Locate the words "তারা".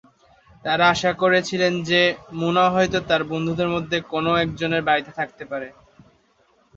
0.65-0.85